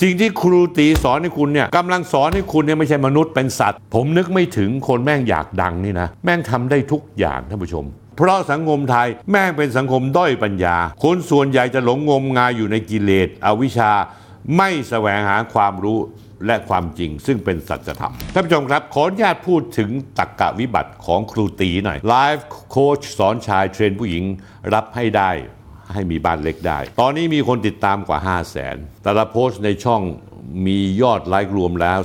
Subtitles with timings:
[0.00, 7.84] สิ่งที่ครูตีสอนให้คุณเนี่ยกำลังสอนให้คุณเนี่ยไม่ใช่มนุษย์เป็นสัตว์ ผมนึกไม่ถึงคนแม่งอยากดังนี่นะ แม่งทำได้ทุกอย่างท่านผู้ชม
[8.16, 13.92] เพราะสังคมไทยแม่งเป็นสังคมด้อยปัญญา คนส่วนใหญ่จะหลงงมงายอยู่ในกิเลสอวิชชา
[14.56, 15.98] ไม่แสวงหาความรู้
[16.46, 24.24] และความจริงซึ่งเป็นสัจธรรม ท่านผู้ชมครับ ขออนุญาตพูดถึงตักกะวิบัติของครูตีหน่อยไลฟ์โค้ชสอนชายเทรนผู้หญิง
[24.74, 25.30] รับให้ได้
[25.92, 30.02] ให้มีบ้านเล็กได้ ตอนนี้มีคนติดตามกว่า 5 0 0แสนแต่ละโพสต์ในช่อง
[30.66, 31.98] มียอดไลค์รวมแล้ว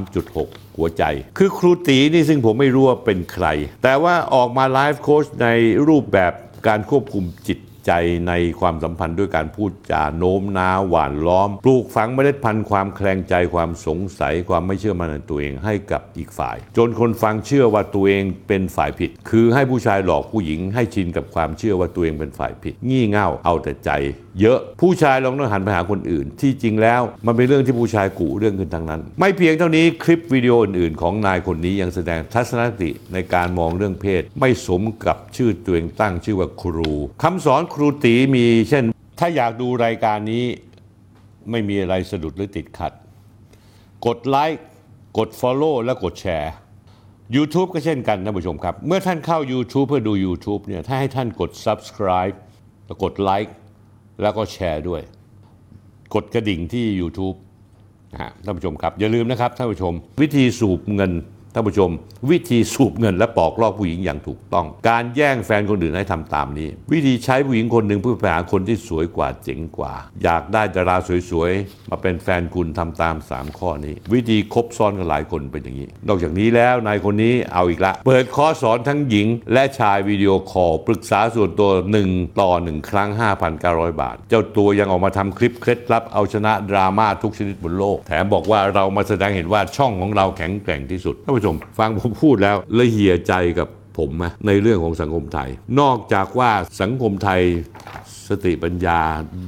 [0.00, 1.02] 13.6 หัวใจ
[1.38, 3.46] คือครูตีนี่ซึ่งผมไม่รู้ว่าเป็นใคร
[3.82, 5.48] แต่ว่าออกมาไลฟ์โค้ชใน
[5.88, 6.32] รูปแบบ
[6.68, 7.92] การควบคุมจิต ใจ
[8.28, 23.90] ในความสัมพันธ์ด้วยการพูดจาโน้มน้าวหวานล้อม ปลูกฝังเมล็ดพันธุ์ความแคลงใจความสงสัยความไม่เชื่อมั่นในตัวเองให้กับอีกฝ่าย จนคนฟังเชื่อว่าตัวเองเป็นฝ่ายผิด คือให้ผู้ชายหลอกผู้หญิงให้ชินกับความเชื่อว่าตัวเองเป็นฝ่ายผิด งี่เง่าเอาแต่ใจ
[24.40, 38.84] เยอะผู้ชายลองต้องหันไปหาคนอื่น ที่จริงแล้วมันเป็นเรื่องที่ผู้ชายกุเรื่องขึ้นทั้งนั้น ไม่เพียงเท่านี้คลิปวิดีโออื่นๆ ของนายคนนี้ยังแสดงทัศนคติในการมองเรื่องเพศ ไม่สมกับชื่อตัวเองตั้งชื่อว่าครูคำสอนครูตีมีเช่น
[39.18, 40.44] ถ้าอยากดูรายการนี้
[41.50, 42.92] ไม่มีอะไรสะดุดหรือติดขัด
[44.06, 44.62] กดไลค์
[45.18, 46.52] กด Follow และกดแชร์
[47.36, 52.36] YouTube ก็เช่นกันท่านผู้ชมครับ เมื่อท่านเข้า YouTube เพื่อดู YouTube เนี่ยถ้าให้ท่านกด Subscribe
[52.86, 53.54] แล้วกดไลค์
[54.20, 55.02] แล้วก็แชร์ด้วย
[56.14, 57.36] กดกระดิ่งที่ YouTube
[58.12, 61.12] นะฮะท่านผู้ชมครับ อย่าลืมนะครับท่านผู้ชม วิธีสูบเงิน
[61.54, 61.90] ท่านผู้ชม
[62.30, 69.94] วิธีสูบเงินและปอกลอกผู้หญิงอย่างถูกต้อง การแย่งแฟนคนอื่นให้ทำตามนี้ วิธีใช้ผู้หญิงคนหนึ่งเพื่อไปหาคนที่สวยกว่าเจ๋งกว่า
[70.24, 70.96] อยากได้ดารา
[71.30, 81.70] สวยๆ มาเป็นแฟนคุณทำตาม 3 ข้อนี้ วิธีคบซ้อนกันหลายคนเป็นอย่างนี้ นอกจากนี้แล้วนายคนนี้เอาอีกละ เปิดคอสอนทั้งหญิง และขายวิดีโอคอลปรึกษาส่วนตัว
[82.06, 83.08] 1 ต่อ 1 ครั้ง
[83.54, 97.42] 5,900 บาท เจ้าตัวยังออกมาทำคลิปเคล็ดลับเอาชนะดราม่าทุกชนิดบนโลก แถมบอกว่าดราม่าแสดงเห็นว่าช่องของเราแข็งแกร่งที่สุดท่านผู้ชม ฟังผมพูดแล้วละเหี่ยใจกับผมไหมในเรื่องของสังคมไทย นอกจากว่าสังคมไทย
[98.28, 99.00] สติปัญญา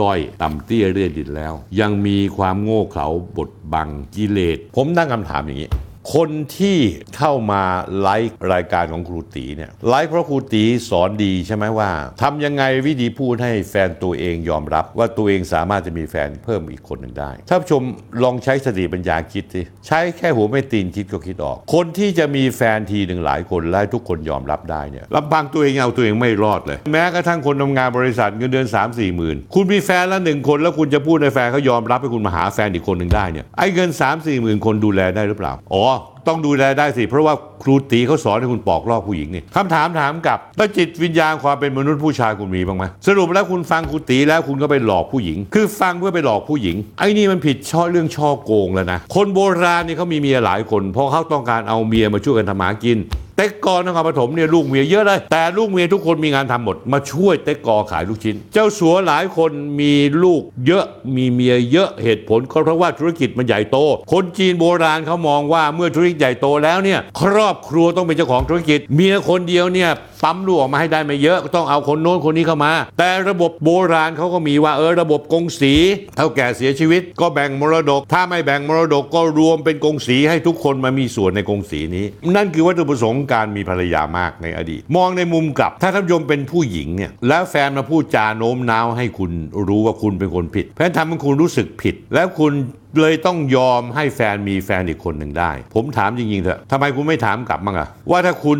[0.00, 5.70] ด้อยต่ำเตี้ยเรี่ยดินแล้ว ยังมีความโง่เขลาบดบังกิเลส ผมตั้งคำถามอย่างนี้
[6.14, 6.78] คนที่
[7.16, 7.62] เข้ามา
[8.00, 11.90] ไลค์รายการของครูตีเนี่ยไลค์เพราะครูตีสอนดีใช่ไหมว่า
[12.22, 17.82] ทำยังไงวิธีพูดให้แฟนตัวเองยอมรับ ว่าตัวเองสามารถจะมีแฟนเพิ่มอีกคนหนึ่งได้ท่านผู้ชม
[18.22, 35.84] ลองใช้สติปัญญาคิดสิใช้แค่หัวไม่ตีนคิดก็คิดออก คนที่จะมีแฟนทีหนึ่งหลายคนและทุกคนยอมรับได้เนี่ยลำพังตัวเองเอาตัวเองไม่รอดเลย แม้กระทั่งคนทำงานบริษัทเงินเดือน3 4หมื่นคุณมีแฟนละหนึ่งคนแล้วคุณจะพูดให้แฟนเขายอมรับให้คุณมาหาแฟนอีกคนหนึ่งได้เนี่ยไอ้เงิน3 4หมื่นคนดูแลได้หรือเปล่าอ๋อ
[36.28, 52.98] ต้องดูแลได้สิ เพราะว่าครูตีเขาสอนให้คุณปอกลอกผู้หญิงนี่คำถามถามกับแล้วจิตวิญญาณความเป็นมนุษย์ผู้ชายคุณมีบ้างไหมสรุปแล้วคุณฟังครูตีแล้วคุณก็ไปหลอกผู้หญิง คือฟังเพื่อไปหลอกผู้หญิง ไอ้นี่มันผิดฉ้อเรื่องฉ้อโกงแล้วนะคนโบราณนี่เขามีเมียหลายคน เพราะเขาต้องการเอาเมียมาช่วยกันทำหากิน
[53.38, 59.50] เต็กกอนครปฐมเนี่ยลูกเมียเยอะเลย แต่ลูกเมียทุกคนมีงานทำหมด มาช่วยเต็กกอขายลูกชิ้น เจ้าสัวหลายคน
[59.80, 60.84] มีลูกเยอะ
[61.16, 63.78] มีเมียเยอะเหตุผลก็เพราะว่าธุรกิจมันใหญ่โต
[64.12, 69.90] คนจีนโบราณเขามองว่าเมื่อธุรกิจใหญ่โตแล้วเนี่ยครอบครัวต้องเป็นเจ้าของธุรกิจ เมียคนเดียวเนี่ย
[70.22, 75.74] ปั๊มลูกออกมาให้ได้ไม่เยอะต้องเอาคนโน้นคนนี้เข้ามา แต่ระบบโบราณเขาก็มีว่าเออระบบกงสี
[76.16, 89.30] เท่าแก่เสียชีวิต ก็แบ่งมรดก ถ้าไม่แบ่งมรดกก็รวมเป็นกงสีให้ทุกคนมามีส่วนในกงสีนี้ นั่นคือวัตถุประสงค์การมีภรรยามากในอดีต มองในมุมกลับ ถ้าท่านผู้ชมเป็นผู้หญิงเนี่ยแล้วแฟนมาพูดจาโน้มน้าวให้คุณ
[89.68, 92.52] รู้ว่าคุณเป็นคนผิด เพราะฉะนั้นทำให้คุณรู้สึกผิด แล้วคุณ
[93.00, 98.58] เลยต้องยอมให้แฟนมีแฟนอีกคนหนึ่งได้ ผมถามจริงๆเถอะทำไมคุณไม่ถามกลับมั้งอะว่าถ้าคุณ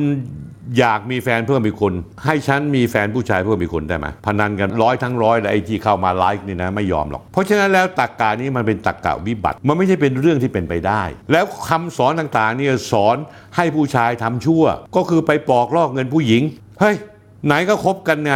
[0.78, 1.92] อยากมีแฟนเพิ่มอีกคน
[2.24, 11.02] ให้ฉันมีแฟนผู้ชายเพิ่มอีกคนได้ไหมพนันกันร้อยทั้งร้อยแล้วไอ้ที่เข้ามาไลค์นี่นะไม่ยอมหรอก เพราะฉะนั้นแล้วตักกานี้มันเป็นตักกะวิบัติ มันไม่ใช่เป็นเรื่องที่เป็นไปได้
[11.32, 13.16] แล้วคำสอนต่างๆเนี่ยสอน
[13.56, 14.64] ให้ผู้ชายทำชั่ว
[14.96, 16.42] ก็คือไปปอกลอกเงินผู้หญิง
[16.80, 16.96] เฮ้ย
[17.46, 18.32] ไหนก็คบกันไง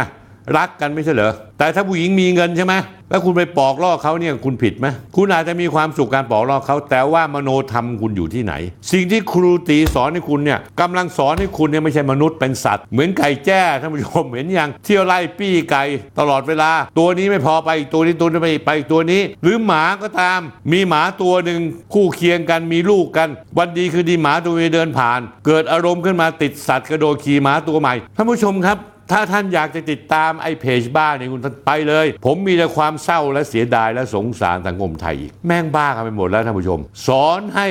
[0.57, 2.73] รักกันไม่ใช่เหรอแต่ถ้าผู้หญิงมีเงินใช่ไหม
[3.13, 8.53] แล้วคุณไปปอกลอกเขาเนี่ยคุณผิดไหมคุณอาจจะมีความสุขการปอกลอกเขาแต่ว่ามโนธรรมคุณอยู่ที่ไหน
[8.91, 15.83] สิ่งที่ครูตีสอนให้คุณเนี่ยกำลังสอนให้คุณเนี่ยไม่ใช่มนุษย์เป็นสัตว์ เหมือนไก่แจ้ท่านผู้ชมเห็นยังเที่ยวไล่ปี้ไก่
[16.19, 20.39] ตลอดเวลา ตัวนี้ไม่พอไปอีกตัวนี้ตัวนี้ไปไปอีกตัวนี้ หรือหมาก็ตาม
[20.71, 21.61] มีหมาตัวหนึ่ง
[21.93, 28.79] คู่เคียงกันมีลูกกัน วันดีคือดีหมาตัวนี้เดินผ่าน เกิดอารมณ์ขึ้นมาติดสัตว์กระโดดขี่หมาตัวใหม่ท่านผู้ชมครับ
[29.11, 37.67] ถ้าท่านอยากจะติดตามไอ้เพจบ้าเนี่ยคุณท่านไปเลย ผมมีแต่ความเศร้าและเสียดายและสงสารสังคมไทยอีก แม่งบ้ากันไปหมดแล้วท่านผู้ชม สอนให้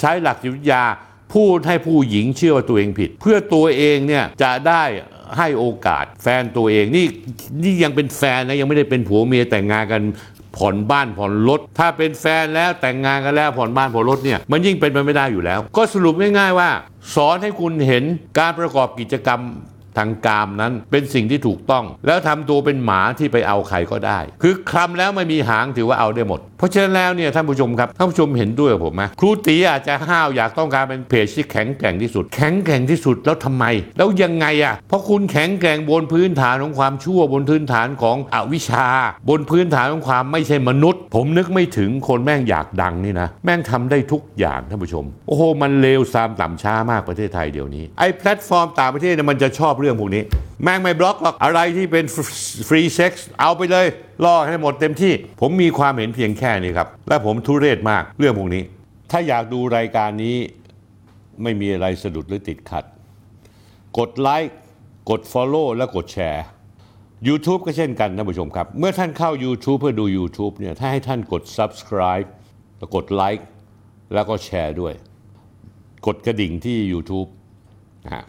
[0.00, 0.84] ใช้หลักจิตวิทยา
[1.34, 4.82] พูดให้ผู้หญิงเชื่อว่าตัวเองผิด เพื่อตัวเองเนี่ยจะได้
[5.38, 7.06] ให้โอกาสแฟนตัวเองนี่
[7.62, 10.02] นี่ยังเป็นแฟนนะยังไม่ได้เป็นผัวเมียแต่งงานกัน
[10.56, 16.70] ผ่อนบ้านผ่อนรถ ถ้าเป็นแฟนแล้วแต่งงานกันแล้วผ่อนบ้านผ่อนรถเนี่ยมันยิ่งเป็นไปไม่ได้อยู่แล้ว ก็สรุปง่ายๆว่า
[17.14, 18.04] สอนให้คุณเห็น
[18.38, 19.40] การประกอบกิจกรรม
[19.98, 33.64] ทางกามนั้นเป็นสิ่งที่ถูกต้อง แล้วทำตัวเป็นหมาที่ไปเอาใครก็ได้ คือคลำแล้วไม่มีหางถือว่าเอาได้หมด เพราะฉะนั้นแล้วเนี่ยท่านผู้ชมครับท่านผู้ชมเห็นด้วยกับผมไหมครูตีอาจจะห้าวอยากต้องการเป็นเพจที่แข็งแกร่งที่สุด แข็งแกร่งที่สุดแล้วทำไม
[33.96, 38.86] แล้วยังไงอะเพราะคุณแข็งแกร่งบนพื้นฐานของความชั่วบนพื้นฐานของอวิชชา
[39.28, 50.22] บนพื้นฐานของความไม่ใช่มนุษย์ ผมนึกไม่ถึงคนแม่งอยากดังนี่นะแม่งทำได้ทุกอย่างท่านผู้ชม โอ้โหมันเลวทรามต่ำช้ามากประเทศไทยเดี๋ยวนี้ไอ้แพลตฟอร์มต่างประเทศเนี่ยมันจะชอบเรื่องพวกนี้
[50.62, 52.04] แม่งไม่บล็อกหรอกอะไรที่เป็น
[52.68, 53.86] ฟรีเซ็กซ์เอาไปเลย
[54.24, 58.62] ล่อให้หมดเต็มที่ ผมมีความเห็นเพียงแค่นี้ครับ และผมทุเรศมากเรื่องพวกนี้
[59.10, 60.36] ถ้าอยากดูรายการนี้
[61.42, 62.84] ไม่มีอะไรสะดุดหรือติดขัด
[63.98, 64.54] กดไลค์
[65.10, 66.44] กด Follow และกดแชร์
[67.28, 72.28] YouTube ก็เช่นกันท่านผู้ชมครับ เมื่อท่านเข้า YouTube เพื่อดู YouTube เนี่ยถ้าให้ท่านกด Subscribe
[72.78, 73.46] แล้วกดไลค์
[74.14, 74.94] แล้วก็แชร์ด้วย
[76.06, 77.28] กดกระดิ่งที่ YouTube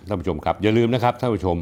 [0.07, 1.57] ท่านผู้ชมครับอย่าลืมนะครับท่านผู้ชม